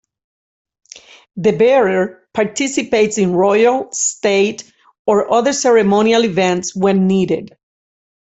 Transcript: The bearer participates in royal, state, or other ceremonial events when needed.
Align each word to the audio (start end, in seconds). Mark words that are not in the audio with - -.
The 1.35 1.51
bearer 1.55 2.27
participates 2.33 3.19
in 3.19 3.33
royal, 3.33 3.91
state, 3.91 4.63
or 5.05 5.31
other 5.31 5.53
ceremonial 5.53 6.25
events 6.25 6.75
when 6.75 7.05
needed. 7.05 7.55